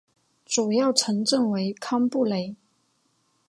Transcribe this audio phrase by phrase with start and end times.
[0.47, 2.55] 主要城镇为康布雷。